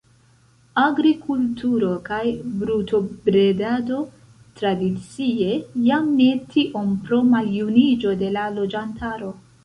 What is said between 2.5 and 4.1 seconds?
brutobredado